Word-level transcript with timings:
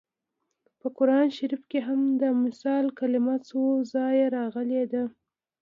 په 0.79 0.87
قران 0.97 1.27
شریف 1.37 1.61
کې 1.71 1.79
هم 1.87 2.01
د 2.21 2.23
مثل 2.43 2.83
کلمه 2.99 3.35
څو 3.47 3.63
ځایه 3.93 4.25
راغلې 4.37 4.83
ده 4.93 5.03